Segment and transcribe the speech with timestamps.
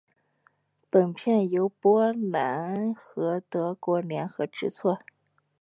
[0.89, 4.97] 本片由波兰和德国联合制作。